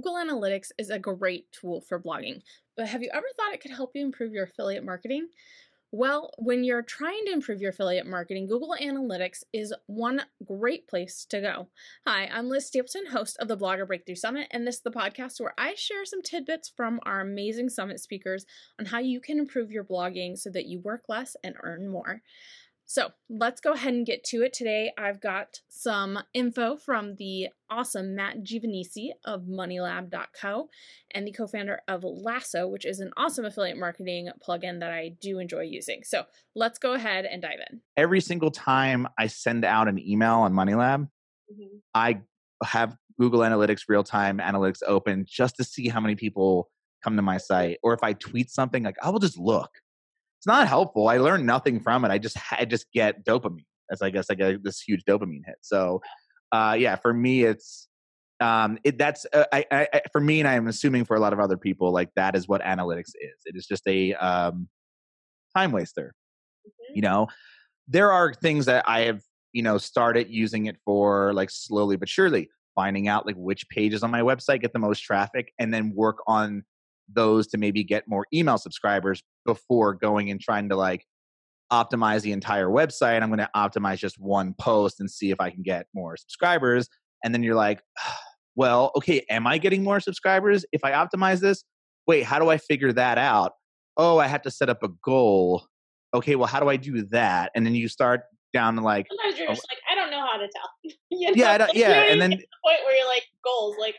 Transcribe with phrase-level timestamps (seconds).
[0.00, 2.40] Google Analytics is a great tool for blogging,
[2.74, 5.28] but have you ever thought it could help you improve your affiliate marketing?
[5.92, 11.26] Well, when you're trying to improve your affiliate marketing, Google Analytics is one great place
[11.28, 11.68] to go.
[12.06, 15.38] Hi, I'm Liz Stapleton, host of the Blogger Breakthrough Summit, and this is the podcast
[15.38, 18.46] where I share some tidbits from our amazing summit speakers
[18.78, 22.22] on how you can improve your blogging so that you work less and earn more.
[22.90, 24.52] So let's go ahead and get to it.
[24.52, 30.68] Today, I've got some info from the awesome Matt Giovanisi of MoneyLab.co
[31.12, 35.12] and the co founder of Lasso, which is an awesome affiliate marketing plugin that I
[35.20, 36.00] do enjoy using.
[36.02, 36.24] So
[36.56, 37.80] let's go ahead and dive in.
[37.96, 41.08] Every single time I send out an email on MoneyLab,
[41.52, 41.76] mm-hmm.
[41.94, 42.22] I
[42.64, 46.68] have Google Analytics real time analytics open just to see how many people
[47.04, 47.78] come to my site.
[47.84, 49.70] Or if I tweet something, like I will just look
[50.40, 51.06] it's not helpful.
[51.06, 52.10] I learned nothing from it.
[52.10, 53.66] I just I just get dopamine.
[53.92, 55.56] As I guess I get this huge dopamine hit.
[55.60, 56.00] So,
[56.50, 57.88] uh, yeah, for me, it's
[58.40, 61.40] um, it that's uh, I, I, for me, and I'm assuming for a lot of
[61.40, 63.36] other people, like that is what analytics is.
[63.44, 64.70] It is just a um,
[65.54, 66.14] time waster.
[66.66, 66.96] Mm-hmm.
[66.96, 67.26] You know,
[67.86, 69.20] there are things that I have
[69.52, 74.02] you know started using it for, like slowly but surely, finding out like which pages
[74.02, 76.64] on my website get the most traffic, and then work on
[77.14, 81.04] those to maybe get more email subscribers before going and trying to like
[81.72, 83.22] optimize the entire website.
[83.22, 86.88] I'm going to optimize just one post and see if I can get more subscribers.
[87.24, 87.80] And then you're like,
[88.56, 91.64] well, okay, am I getting more subscribers if I optimize this?
[92.06, 93.52] Wait, how do I figure that out?
[93.96, 95.66] Oh, I have to set up a goal.
[96.12, 97.52] Okay, well, how do I do that?
[97.54, 98.22] And then you start
[98.52, 99.06] down to like.
[99.08, 100.70] Sometimes you're oh, just like, I don't know how to tell.
[101.10, 101.34] you know?
[101.36, 103.76] Yeah, yeah, and then the point where you're like goals.
[103.78, 103.94] Like,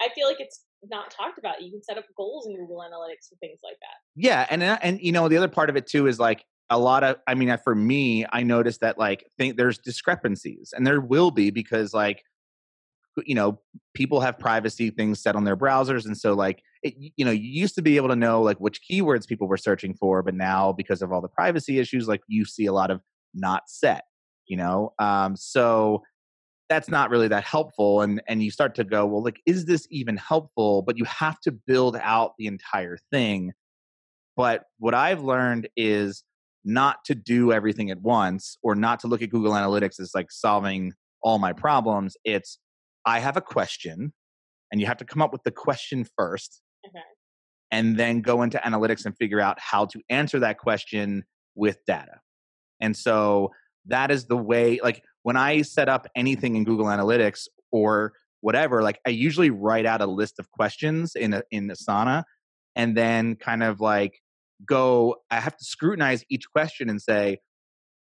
[0.00, 1.62] I feel like it's not talked about.
[1.62, 3.96] You can set up goals in Google Analytics for things like that.
[4.16, 6.78] Yeah, and uh, and you know the other part of it too is like a
[6.78, 11.00] lot of I mean for me I noticed that like think there's discrepancies and there
[11.00, 12.22] will be because like
[13.24, 13.58] you know
[13.94, 17.48] people have privacy things set on their browsers and so like it, you know you
[17.48, 20.72] used to be able to know like which keywords people were searching for but now
[20.72, 23.00] because of all the privacy issues like you see a lot of
[23.34, 24.04] not set
[24.46, 26.02] you know um so
[26.68, 29.86] that's not really that helpful and and you start to go well like is this
[29.90, 30.82] even helpful?
[30.82, 33.52] But you have to build out the entire thing.
[34.36, 36.24] But what i've learned is
[36.64, 40.30] not to do everything at once or not to look at google analytics as like
[40.30, 40.92] solving
[41.22, 42.16] all my problems.
[42.24, 42.58] It's
[43.04, 44.12] i have a question
[44.70, 47.02] and you have to come up with the question first okay.
[47.70, 51.24] and then go into analytics and figure out how to answer that question
[51.54, 52.20] with data.
[52.80, 53.50] And so
[53.86, 58.82] that is the way like when I set up anything in Google Analytics or whatever,
[58.82, 62.24] like I usually write out a list of questions in a, in Asana
[62.74, 64.22] and then kind of like
[64.64, 67.40] go I have to scrutinize each question and say,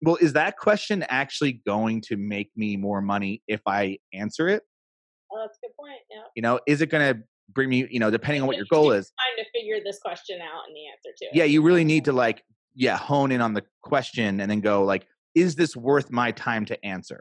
[0.00, 4.62] well, is that question actually going to make me more money if I answer it?
[5.30, 6.00] Oh, that's a good point.
[6.10, 6.22] Yeah.
[6.34, 8.90] You know, is it going to bring me, you know, depending on what your goal
[8.90, 9.12] is.
[9.18, 11.30] Time to figure this question out and the answer to it.
[11.34, 12.42] Yeah, you really need to like,
[12.74, 16.64] yeah, hone in on the question and then go like, is this worth my time
[16.66, 17.20] to answer?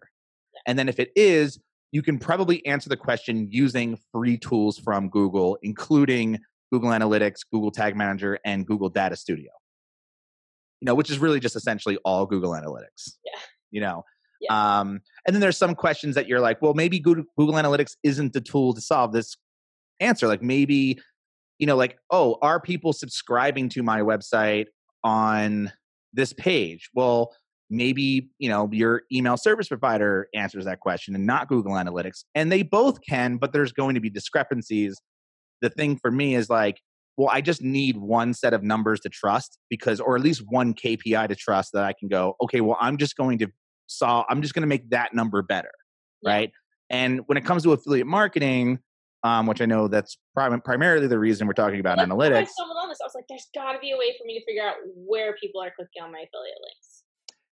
[0.67, 1.59] And then if it is,
[1.91, 6.39] you can probably answer the question using free tools from Google, including
[6.71, 9.51] Google Analytics, Google Tag Manager, and Google Data Studio.
[10.79, 13.17] You know, which is really just essentially all Google Analytics.
[13.25, 13.39] Yeah.
[13.71, 14.03] You know,
[14.41, 14.79] yeah.
[14.79, 18.33] Um, and then there's some questions that you're like, well, maybe Google, Google Analytics isn't
[18.33, 19.37] the tool to solve this
[19.99, 20.27] answer.
[20.27, 20.99] Like maybe,
[21.59, 24.65] you know, like, oh, are people subscribing to my website
[25.03, 25.71] on
[26.13, 26.89] this page?
[26.93, 27.33] Well,
[27.71, 32.51] maybe you know your email service provider answers that question and not google analytics and
[32.51, 35.01] they both can but there's going to be discrepancies
[35.61, 36.81] the thing for me is like
[37.17, 40.73] well i just need one set of numbers to trust because or at least one
[40.73, 43.47] kpi to trust that i can go okay well i'm just going to
[43.87, 45.71] solve i'm just going to make that number better
[46.23, 46.51] right
[46.89, 48.79] and when it comes to affiliate marketing
[49.23, 52.37] um, which I know that's prim- primarily the reason we're talking about analytics.
[52.37, 52.97] I stumbled on this.
[53.01, 55.35] I was like, "There's got to be a way for me to figure out where
[55.35, 56.90] people are clicking on my affiliate links."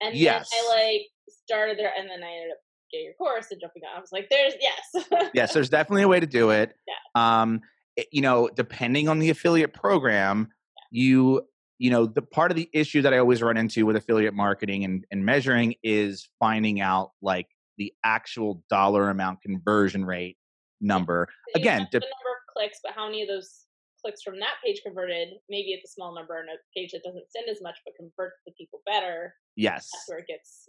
[0.03, 0.51] And yes.
[0.51, 1.03] then I like
[1.45, 2.59] started there, and then I ended up
[2.91, 3.97] getting your course and jumping on.
[3.97, 7.41] I was like, "There's yes, yes, there's definitely a way to do it." Yeah.
[7.41, 7.61] Um,
[7.97, 10.49] it, you know, depending on the affiliate program,
[10.91, 11.03] yeah.
[11.03, 11.43] you
[11.79, 14.85] you know the part of the issue that I always run into with affiliate marketing
[14.85, 17.47] and, and measuring is finding out like
[17.79, 20.37] the actual dollar amount conversion rate
[20.81, 21.29] number.
[21.55, 23.66] So Again, the number of clicks, but how many of those
[24.07, 27.25] clicks from that page converted, maybe it's a small number and a page that doesn't
[27.31, 29.35] send as much but converts the people better.
[29.57, 29.89] Yes.
[29.93, 30.69] That's where it gets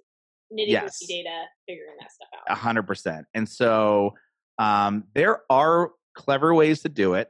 [0.52, 1.00] nitty gritty yes.
[1.08, 2.52] data, figuring that stuff out.
[2.52, 3.28] A hundred percent.
[3.34, 4.16] And so
[4.58, 7.30] um, there are clever ways to do it.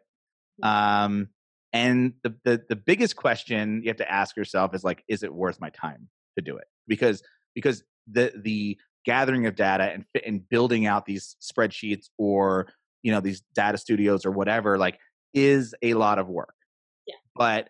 [0.64, 1.04] Mm-hmm.
[1.04, 1.28] Um,
[1.74, 5.34] and the, the the biggest question you have to ask yourself is like, is it
[5.34, 6.08] worth my time
[6.38, 6.66] to do it?
[6.88, 7.22] Because
[7.54, 12.70] because the the gathering of data and and building out these spreadsheets or
[13.04, 15.00] you know these data studios or whatever like
[15.38, 16.56] is a lot of work.
[17.06, 17.16] Yeah.
[17.36, 17.70] But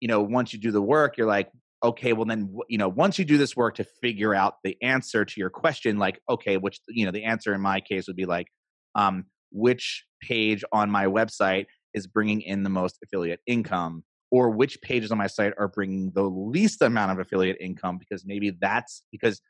[0.00, 1.50] you know once you do the work you're like
[1.82, 5.24] okay well then you know once you do this work to figure out the answer
[5.24, 8.24] to your question like okay which you know the answer in my case would be
[8.24, 8.46] like
[8.94, 14.80] um which page on my website is bringing in the most affiliate income or which
[14.82, 17.98] pages on my site are bringing the least amount of affiliate income?
[17.98, 19.40] Because maybe that's because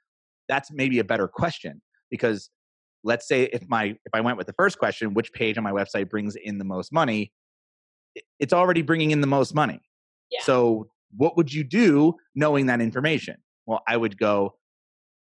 [0.49, 1.83] that's maybe a better question.
[2.11, 2.51] Because
[3.05, 5.71] let's say if my if i went with the first question which page on my
[5.71, 7.33] website brings in the most money
[8.39, 9.81] it's already bringing in the most money.
[10.31, 10.41] Yeah.
[10.43, 13.37] so what would you do knowing that information?
[13.67, 14.55] Well i would go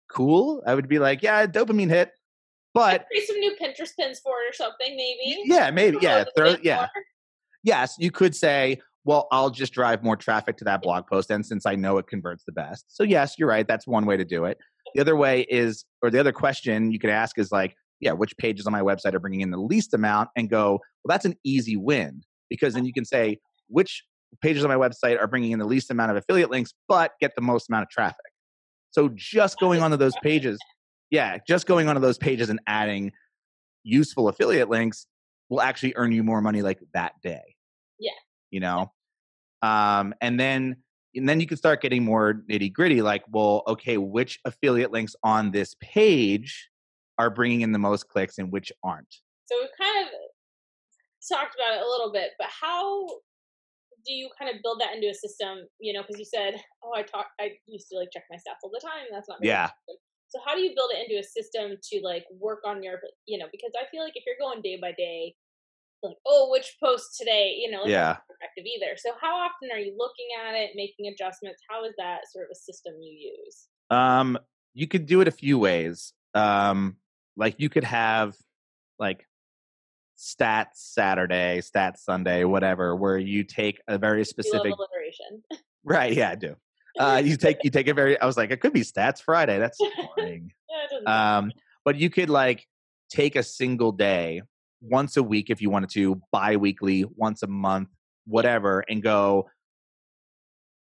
[0.09, 0.61] cool.
[0.65, 2.11] I would be like yeah dopamine hit.
[2.73, 6.55] But create some new pinterest pins for it or something maybe yeah maybe yeah throw,
[6.63, 6.87] yeah.
[7.63, 11.45] yes you could say well i'll just drive more traffic to that blog post and
[11.45, 12.85] since i know it converts the best.
[12.87, 14.57] So yes you're right that's one way to do it.
[14.93, 18.35] The other way is, or the other question you could ask is like, yeah, which
[18.37, 20.29] pages on my website are bringing in the least amount?
[20.35, 24.03] and go, well, that's an easy win because then you can say, which
[24.41, 27.35] pages on my website are bringing in the least amount of affiliate links, but get
[27.35, 28.17] the most amount of traffic.
[28.91, 30.59] So just going onto those pages,
[31.09, 33.11] yeah, just going onto those pages and adding
[33.83, 35.07] useful affiliate links
[35.49, 37.55] will actually earn you more money like that day.
[37.99, 38.11] Yeah.
[38.51, 38.91] You know?
[39.61, 40.77] Um, and then
[41.15, 45.15] and then you can start getting more nitty gritty like well okay which affiliate links
[45.23, 46.69] on this page
[47.17, 50.13] are bringing in the most clicks and which aren't so we've kind of
[51.27, 53.05] talked about it a little bit but how
[54.05, 56.93] do you kind of build that into a system you know because you said oh
[56.95, 59.69] i talk i used to like check my stats all the time that's not yeah
[60.27, 63.37] so how do you build it into a system to like work on your you
[63.37, 65.33] know because i feel like if you're going day by day
[66.03, 68.97] like, oh, which post today, you know, yeah, effective either.
[68.97, 71.61] So how often are you looking at it, making adjustments?
[71.69, 73.67] How is that sort of a system you use?
[73.89, 74.37] Um,
[74.73, 76.13] you could do it a few ways.
[76.33, 76.97] Um,
[77.37, 78.35] like you could have
[78.99, 79.25] like
[80.17, 85.43] stats Saturday, stats Sunday, whatever, where you take a very specific alliteration.
[85.83, 86.55] right, yeah, I do.
[86.99, 88.19] Uh, you take you take a very.
[88.19, 89.57] I was like, it could be stats Friday.
[89.57, 89.79] That's
[90.15, 90.51] boring.
[90.69, 91.51] yeah, um,
[91.83, 92.67] but you could like
[93.09, 94.41] take a single day
[94.81, 97.89] once a week if you wanted to, bi-weekly, once a month,
[98.25, 99.49] whatever, and go.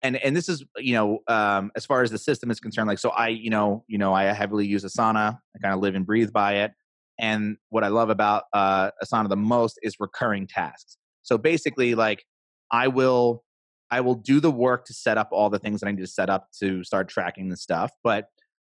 [0.03, 2.99] And and this is you know um, as far as the system is concerned, like
[2.99, 5.37] so I you know you know I heavily use Asana.
[5.55, 6.71] I kind of live and breathe by it.
[7.19, 10.97] And what I love about uh, Asana the most is recurring tasks.
[11.21, 12.25] So basically, like
[12.71, 13.43] I will
[13.91, 16.07] I will do the work to set up all the things that I need to
[16.07, 17.91] set up to start tracking the stuff.
[18.03, 18.25] But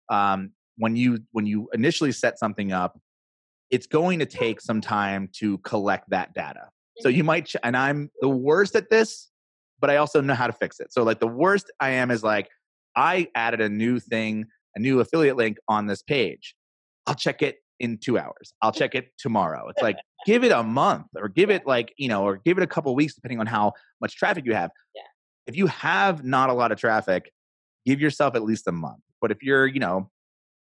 [0.09, 2.99] um, when you when you initially set something up,
[3.71, 6.69] it's going to take some time to collect that data.
[6.99, 7.25] So you mm-hmm.
[7.25, 9.31] might, ch- and I'm the worst at this,
[9.79, 10.93] but I also know how to fix it.
[10.93, 12.49] So, like, the worst I am is like,
[12.95, 14.45] I added a new thing,
[14.75, 16.55] a new affiliate link on this page.
[17.07, 18.53] I'll check it in two hours.
[18.62, 19.68] I'll check it tomorrow.
[19.68, 22.63] It's like, give it a month or give it like, you know, or give it
[22.63, 24.71] a couple weeks, depending on how much traffic you have.
[24.95, 25.01] Yeah.
[25.47, 27.30] If you have not a lot of traffic,
[27.85, 29.01] give yourself at least a month.
[29.21, 30.09] But if you're, you know,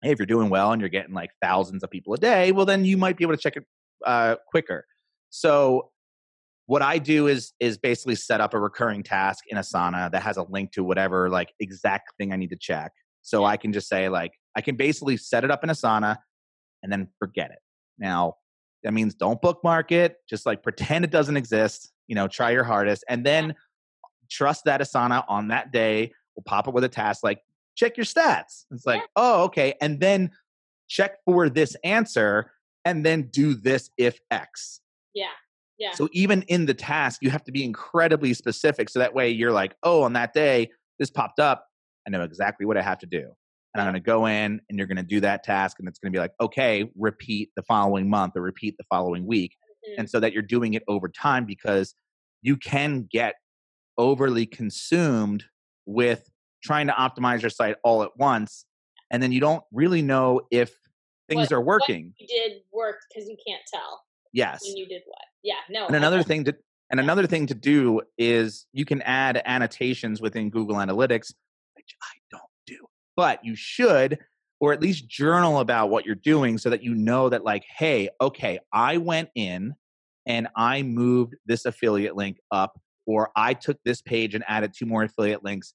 [0.04, 2.68] hey, if you're doing well and you're getting like thousands of people a day, well,
[2.68, 3.66] then you might be able to check it
[4.06, 4.86] uh, quicker.
[5.32, 5.90] So
[6.68, 10.38] what I do is is basically set up a recurring task in Asana that has
[10.38, 12.92] a link to whatever like exact thing I need to check.
[13.24, 16.18] So I can just say like I can basically set it up in Asana
[16.84, 17.60] and then forget it.
[17.98, 18.36] Now
[18.84, 20.18] that means don't bookmark it.
[20.30, 21.92] Just like pretend it doesn't exist.
[22.08, 23.56] You know, try your hardest, and then
[24.30, 27.42] trust that Asana on that day will pop up with a task like
[27.80, 28.66] check your stats.
[28.72, 29.74] It's like, oh, okay.
[29.82, 30.32] And then
[30.90, 32.52] check for this answer
[32.84, 34.82] and then do this if X.
[35.14, 35.28] Yeah.
[35.78, 35.92] Yeah.
[35.94, 38.90] So even in the task, you have to be incredibly specific.
[38.90, 41.68] So that way you're like, oh, on that day, this popped up.
[42.06, 43.32] I know exactly what I have to do.
[43.74, 45.78] And I'm going to go in and you're going to do that task.
[45.80, 49.28] And it's going to be like, okay, repeat the following month or repeat the following
[49.28, 49.56] week.
[49.88, 50.02] Mm-hmm.
[50.02, 51.94] And so that you're doing it over time because
[52.42, 53.36] you can get
[53.98, 55.46] overly consumed
[55.86, 56.30] with
[56.64, 58.66] trying to optimize your site all at once
[59.12, 60.74] and then you don't really know if
[61.28, 64.02] things what, are working you did work because you can't tell
[64.34, 66.56] yes when you did what yeah no and another thing to
[66.92, 71.34] and another thing to do is you can add annotations within google analytics
[71.76, 72.49] which i don't do
[73.20, 74.18] but you should
[74.62, 78.08] or at least journal about what you're doing so that you know that like hey
[78.22, 79.76] okay i went in
[80.26, 84.86] and i moved this affiliate link up or i took this page and added two
[84.86, 85.74] more affiliate links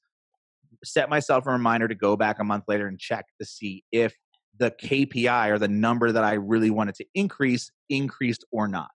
[0.82, 4.14] set myself a reminder to go back a month later and check to see if
[4.58, 8.90] the KPI or the number that I really wanted to increase increased or not.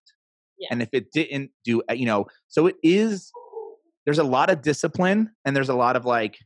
[0.57, 0.69] Yeah.
[0.71, 3.31] And if it didn't do, uh, you know, so it is,
[4.05, 6.37] there's a lot of discipline and there's a lot of like,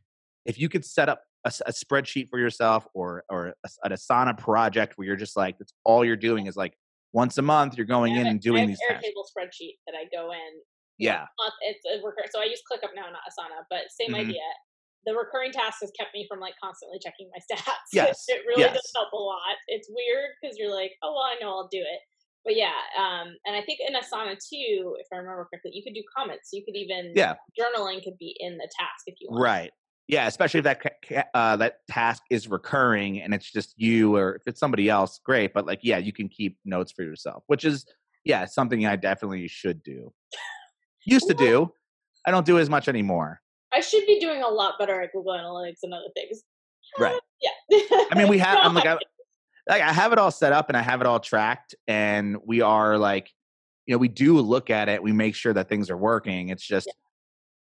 [0.46, 4.36] if you could set up a, a spreadsheet for yourself or, or a, an Asana
[4.36, 6.74] project where you're just like, that's all you're doing is like
[7.12, 8.78] once a month you're going in and doing these.
[8.90, 10.60] Airtable spreadsheet that I go in.
[10.98, 11.26] Yeah.
[11.62, 14.30] It's a recur- so I use ClickUp now, not Asana, but same mm-hmm.
[14.30, 14.42] idea.
[15.06, 17.92] The recurring task has kept me from like constantly checking my stats.
[17.92, 18.24] Yes.
[18.28, 18.74] it really yes.
[18.74, 19.56] does help a lot.
[19.68, 22.00] It's weird because you're like, oh well, I know I'll do it.
[22.44, 25.94] But yeah, um, and I think in Asana too, if I remember correctly, you could
[25.94, 26.50] do comments.
[26.52, 29.42] You could even yeah journaling could be in the task if you want.
[29.42, 29.70] Right.
[30.06, 34.42] Yeah, especially if that uh, that task is recurring and it's just you, or if
[34.46, 35.54] it's somebody else, great.
[35.54, 37.86] But like, yeah, you can keep notes for yourself, which is
[38.24, 40.12] yeah something I definitely should do.
[41.06, 41.72] Used to do.
[42.26, 43.40] I don't do as much anymore.
[43.72, 46.42] I should be doing a lot better at Google Analytics and other things.
[46.98, 47.18] Right.
[47.42, 47.80] yeah.
[48.10, 48.58] I mean, we have.
[48.62, 48.98] I'm like, I,
[49.68, 52.60] like, I have it all set up and I have it all tracked, and we
[52.60, 53.30] are like,
[53.86, 55.02] you know, we do look at it.
[55.02, 56.50] We make sure that things are working.
[56.50, 56.88] It's just.
[56.88, 56.92] Yeah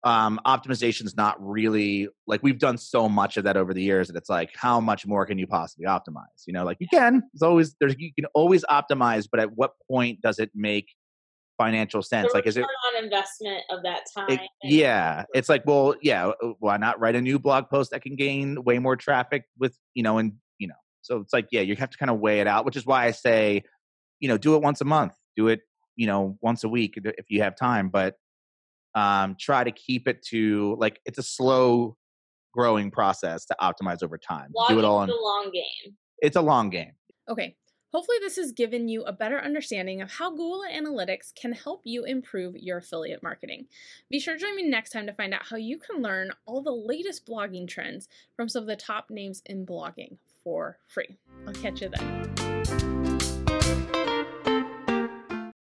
[0.04, 4.08] um, optimization is not really like we've done so much of that over the years
[4.08, 6.46] that it's like how much more can you possibly optimize?
[6.48, 9.74] You know like you can it's always there's you can always optimize but at what
[9.90, 10.88] point does it make
[11.58, 12.34] financial sense?
[12.34, 16.54] Like is it on investment of that time it, yeah it's like well yeah uh,
[16.60, 20.04] why not write a new blog post that can gain way more traffic with you
[20.04, 22.48] know and you know so it's like yeah you have to kind of weigh it
[22.48, 23.64] out which is why i say
[24.20, 25.62] you know do it once a month do it
[25.96, 28.16] you know once a week if you have time but
[28.96, 31.98] um, try to keep it to like it's a slow
[32.54, 34.52] growing process to optimize over time.
[34.68, 35.96] Do it all in a long game.
[36.22, 36.92] It's a long game.
[37.30, 37.56] Okay.
[37.94, 42.06] Hopefully, this has given you a better understanding of how Google Analytics can help you
[42.06, 43.66] improve your affiliate marketing.
[44.10, 46.62] Be sure to join me next time to find out how you can learn all
[46.62, 48.08] the latest blogging trends
[48.38, 51.18] from some of the top names in blogging for free.
[51.46, 52.91] I'll catch you then.